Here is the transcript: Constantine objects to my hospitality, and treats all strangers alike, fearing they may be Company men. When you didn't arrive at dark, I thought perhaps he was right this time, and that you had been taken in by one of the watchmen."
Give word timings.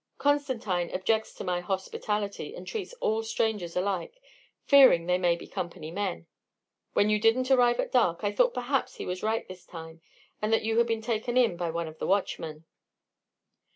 Constantine 0.17 0.89
objects 0.95 1.31
to 1.31 1.43
my 1.43 1.59
hospitality, 1.61 2.55
and 2.55 2.65
treats 2.65 2.95
all 2.95 3.21
strangers 3.21 3.75
alike, 3.75 4.19
fearing 4.65 5.05
they 5.05 5.19
may 5.19 5.35
be 5.35 5.45
Company 5.45 5.91
men. 5.91 6.25
When 6.93 7.11
you 7.11 7.19
didn't 7.19 7.51
arrive 7.51 7.79
at 7.79 7.91
dark, 7.91 8.23
I 8.23 8.31
thought 8.31 8.55
perhaps 8.55 8.95
he 8.95 9.05
was 9.05 9.21
right 9.21 9.47
this 9.47 9.63
time, 9.63 10.01
and 10.41 10.51
that 10.51 10.63
you 10.63 10.79
had 10.79 10.87
been 10.87 11.03
taken 11.03 11.37
in 11.37 11.55
by 11.55 11.69
one 11.69 11.87
of 11.87 11.99
the 11.99 12.07
watchmen." 12.07 12.65